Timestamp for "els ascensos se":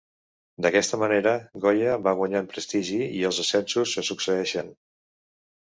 3.31-4.09